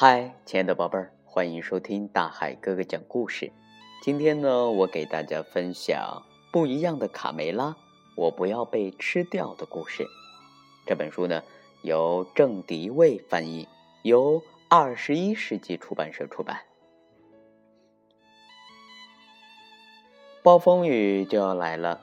[0.00, 3.50] 嗨，亲爱的宝贝儿，欢迎收听大海哥哥讲故事。
[4.00, 6.22] 今天呢，我给大家分享
[6.52, 7.76] 不一样的卡梅拉，
[8.14, 10.06] 我不要被吃掉的故事。
[10.86, 11.42] 这本书呢，
[11.82, 13.66] 由郑迪卫翻译，
[14.04, 16.60] 由二十一世纪出版社出版。
[20.44, 22.02] 暴风雨就要来了，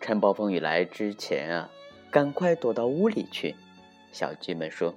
[0.00, 1.70] 趁暴风雨来之前啊，
[2.10, 3.54] 赶快躲到屋里去。
[4.10, 4.94] 小鸡们说，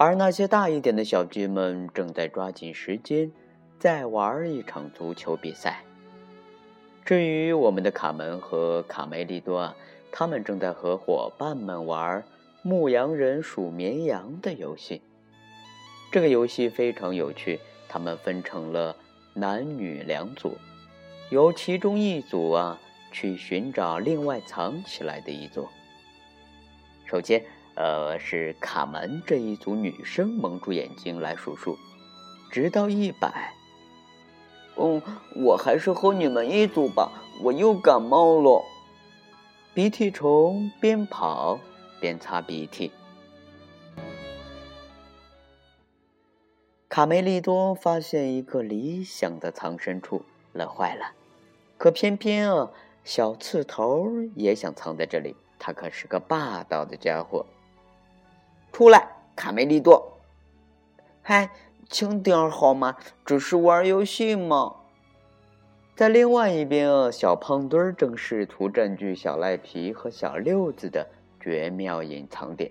[0.00, 3.32] 而那些大一点的小鸡们正在抓紧时间，
[3.80, 5.82] 再玩一场足球比赛。
[7.04, 9.76] 至于我们的卡门和卡梅利多啊，
[10.12, 12.22] 他们正在和伙伴们玩
[12.62, 15.02] 牧羊人数绵羊的游戏。
[16.12, 17.58] 这个游戏非常有趣，
[17.88, 18.94] 他们分成了
[19.34, 20.56] 男女两组。
[21.30, 22.78] 由其中一组啊
[23.10, 25.66] 去寻找另外藏起来的一组。
[27.04, 27.42] 首先，
[27.78, 31.78] 呃，是卡门这一组女生蒙住眼睛来数数，
[32.50, 33.54] 直到一百。
[34.76, 35.00] 嗯，
[35.36, 38.64] 我还是和你们一组吧，我又感冒了。
[39.74, 41.60] 鼻涕虫边跑
[42.00, 42.90] 边擦鼻涕。
[46.88, 51.12] 卡梅利多发现一个理想的藏身处，乐坏了。
[51.76, 52.72] 可偏偏啊，
[53.04, 55.36] 小刺头也想藏在这里。
[55.60, 57.46] 他可是个霸道的家伙。
[58.78, 60.20] 出来，卡梅利多！
[61.20, 61.50] 嗨，
[61.90, 62.96] 轻点好吗？
[63.26, 64.76] 只是玩游戏嘛。
[65.96, 71.08] 在另外一边，小胖墩儿正试图占据小赖皮和小六子的
[71.40, 72.70] 绝妙隐藏点。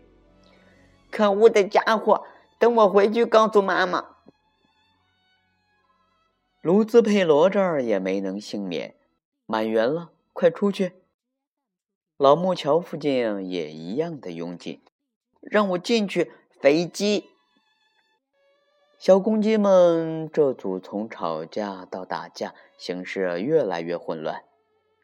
[1.11, 2.23] 可恶的家伙！
[2.57, 4.05] 等我回去告诉妈妈。
[6.61, 8.95] 卢兹佩罗这儿也没能幸免。
[9.45, 10.93] 满员了，快出去！
[12.15, 14.79] 老木桥附近也一样的拥挤，
[15.41, 16.31] 让我进去。
[16.59, 17.29] 肥鸡，
[18.97, 24.43] 小公鸡们这组从吵架到打架，形势越来越混乱。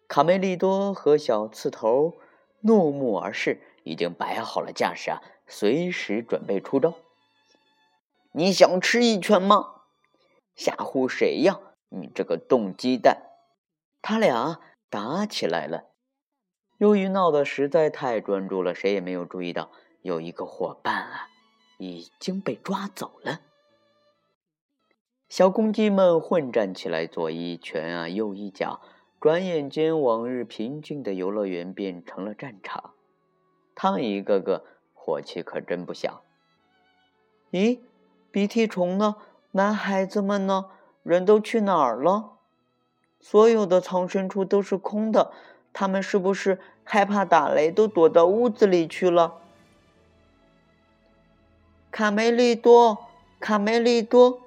[0.07, 2.15] 卡梅利多和小刺头
[2.61, 6.95] 怒目而视，已经摆好了架势啊，随时准备出招。
[8.31, 9.81] 你想吃一拳吗？
[10.55, 11.59] 吓唬谁呀？
[11.89, 13.21] 你这个冻鸡蛋！
[14.01, 15.83] 他俩打起来了。
[16.79, 19.71] 由于闹得实在太专注了，谁也没有注意到
[20.03, 21.29] 有一个伙伴啊
[21.79, 23.39] 已经被抓走了。
[25.27, 28.81] 小公鸡们混战起来，左一拳啊，右一脚，
[29.19, 32.93] 转眼间，往日平静的游乐园变成了战场。
[33.73, 36.21] 他们一个个火气可真不小。
[37.51, 37.79] 咦，
[38.29, 39.15] 鼻涕虫呢？
[39.51, 40.69] 男孩子们呢？
[41.01, 42.33] 人都去哪儿了？
[43.19, 45.31] 所有的藏身处都是空的，
[45.71, 49.39] 他们是不是害怕打雷，都躲到屋子里去了？
[51.93, 53.05] 卡梅利多，
[53.39, 54.41] 卡梅利多！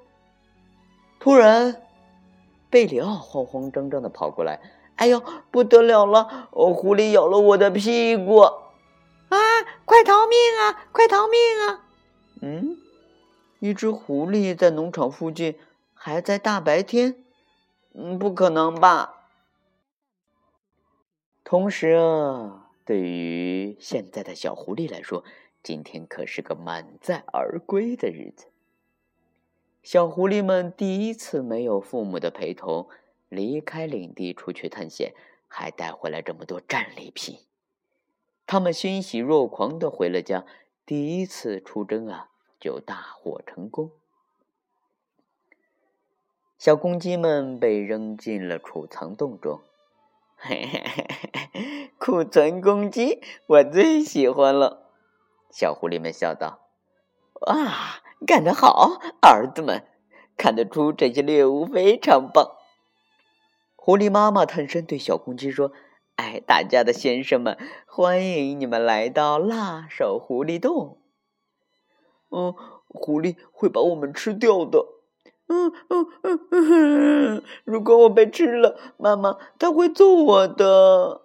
[1.20, 1.80] 突然，
[2.68, 4.60] 贝里奥慌慌张张的跑过来
[4.96, 6.48] ：“哎呦，不得了了！
[6.50, 8.38] 哦，狐狸咬了我的屁股！
[8.40, 9.38] 啊，
[9.84, 11.86] 快逃命啊，快逃命啊！”
[12.42, 12.78] 嗯，
[13.60, 15.56] 一只狐狸在农场附近，
[15.94, 17.14] 还在大白天。
[17.94, 19.28] 嗯，不可能吧？
[21.44, 25.22] 同时啊，对于现在的小狐狸来说，
[25.66, 28.46] 今天可是个满载而归的日子。
[29.82, 32.88] 小狐狸们第一次没有父母的陪同，
[33.28, 35.12] 离开领地出去探险，
[35.48, 37.40] 还带回来这么多战利品。
[38.46, 40.46] 他们欣喜若狂的回了家，
[40.86, 42.28] 第一次出征啊，
[42.60, 43.90] 就大获成功。
[46.56, 49.62] 小公鸡们被扔进了储藏洞中。
[50.38, 54.85] 嘿嘿嘿嘿嘿，库存公鸡，我最喜欢了。
[55.50, 56.60] 小狐狸们笑道
[57.46, 59.84] ：“哇，干得好，儿子们！
[60.36, 62.56] 看得出这些猎物非常棒。”
[63.74, 65.72] 狐狸妈妈探身对小公鸡说
[66.16, 67.56] ：“哎，大家的先生们，
[67.86, 70.98] 欢迎你们来到辣手狐狸洞。
[72.30, 72.54] 嗯，
[72.88, 74.86] 狐狸会把我们吃掉的。”
[75.48, 81.22] 嗯嗯嗯嗯，如果我被吃了，妈妈她会揍我的。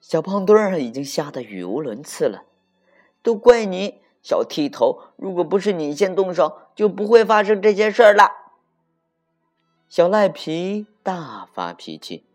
[0.00, 2.44] 小胖墩儿已经吓得语无伦次了。
[3.22, 5.00] 都怪你，小剃头！
[5.16, 8.30] 如果不是你先动手，就不会发生这些事儿了。
[9.88, 12.26] 小赖皮大发脾气，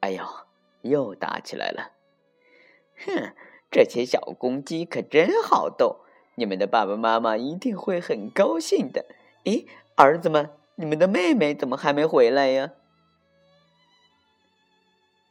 [0.00, 0.24] 哎呦，
[0.82, 1.92] 又打起来了。
[3.04, 3.32] 哼，
[3.70, 6.00] 这些小公鸡可真好逗，
[6.34, 9.06] 你们的爸爸妈妈一定会很高兴的。
[9.44, 10.50] 咦，儿子们？
[10.76, 12.70] 你们的妹妹怎么还没回来呀？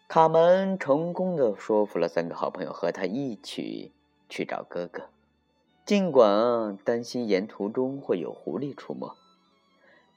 [0.10, 3.94] 卡门成功的说服了三个好朋友和他一起
[4.30, 5.04] 去找哥哥。
[5.86, 9.16] 尽管担心沿途中会有狐狸出没，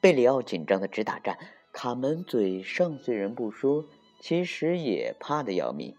[0.00, 1.38] 贝里奥紧张的直打颤。
[1.72, 3.84] 卡门嘴上虽然不说，
[4.20, 5.94] 其实也怕得要命。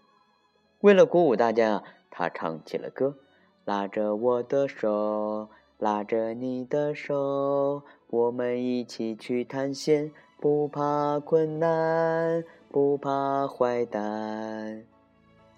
[0.80, 3.16] 为了鼓舞大家，他唱起了歌
[3.64, 5.48] ：“拉着我的手，
[5.78, 14.84] 拉着你的手，我们一起去探险，不怕困难，不怕坏蛋。”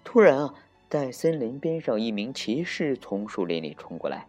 [0.05, 0.53] 突然啊，
[0.89, 4.27] 在森林边上，一名骑士从树林里冲过来。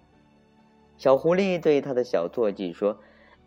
[0.98, 2.98] 小狐狸对他的小坐骑说：“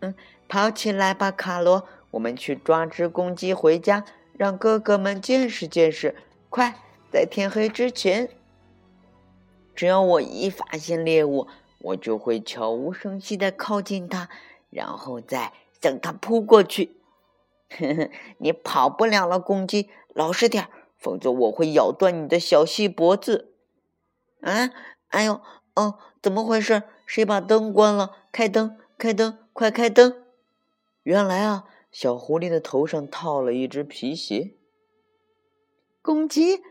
[0.01, 0.13] 嗯，
[0.47, 4.03] 跑起来吧，卡罗。”我们去抓只公鸡回家，
[4.35, 6.15] 让哥哥们见识见识。
[6.49, 6.75] 快，
[7.11, 8.29] 在天黑之前，
[9.75, 11.47] 只要我一发现猎物，
[11.77, 14.27] 我就会悄无声息的靠近它，
[14.71, 16.95] 然后再向它扑过去。
[17.77, 18.09] 呵呵，
[18.39, 20.67] 你跑不了了，公鸡，老实点
[20.99, 23.55] 否则我会咬断你的小细脖子。
[24.41, 24.69] 啊！
[25.07, 25.41] 哎呦，
[25.75, 26.83] 哦，怎么回事？
[27.05, 28.17] 谁把灯关了？
[28.31, 30.23] 开灯，开灯，快开灯！
[31.03, 31.65] 原来啊。
[31.91, 34.55] 小狐狸的头上套了一只皮鞋。
[36.03, 36.61] 公鸡，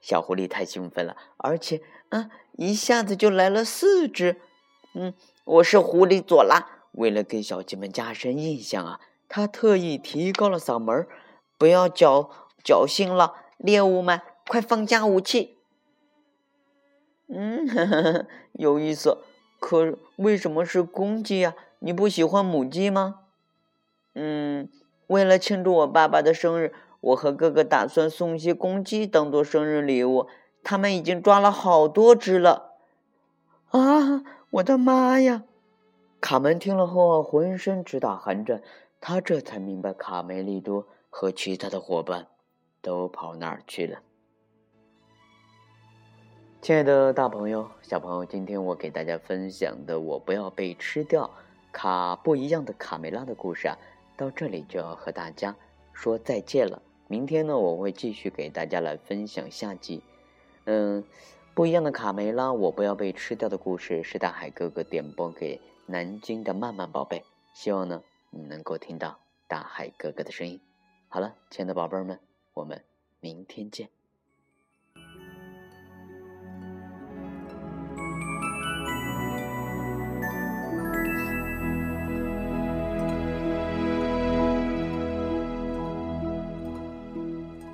[0.00, 4.40] 小狐狸太兴奋了，而且，啊，一下子就来了四只。
[4.94, 5.12] 嗯，
[5.44, 6.86] 我是狐狸佐拉。
[6.92, 11.08] 为了给小鸡们加深印象啊，他特意提高了嗓门
[11.58, 12.30] 不要侥
[12.64, 15.58] 侥幸了，猎物们，快放下武器。
[17.28, 19.18] 嗯，呵 呵有意思。
[19.60, 21.54] 可为什么是公鸡呀？
[21.78, 23.20] 你不喜欢母鸡吗？
[24.14, 24.68] 嗯，
[25.06, 30.26] 为了庆祝我爸爸的生日，我和哥哥打算送一些公鸡当做生日礼物。
[30.64, 32.72] 他们已经抓了好多只了。
[33.70, 35.44] 啊，我的妈呀！
[36.20, 38.60] 卡门听了后，浑身直打寒战。
[39.00, 42.26] 他这才明白卡梅利多和其他的伙伴
[42.82, 44.02] 都跑哪儿去了。
[46.60, 51.24] 亲爱的大朋友、小朋友，今天我给大家分享的《我不要被吃掉》
[51.72, 53.78] 卡不一样的卡梅拉的故事啊。
[54.16, 55.56] 到这里就要和大家
[55.92, 56.82] 说再见了。
[57.08, 60.02] 明天呢，我会继续给大家来分享下集。
[60.64, 61.02] 嗯，
[61.54, 67.24] 不一样的卡梅拉，我不要被吃掉的故事是大海哥哥点播给南京的曼曼宝贝。
[67.52, 69.18] 希望呢，你能够听到
[69.48, 70.60] 大海哥哥的声音。
[71.08, 72.20] 好了，亲爱的宝贝们，
[72.54, 72.82] 我们
[73.20, 74.01] 明天见。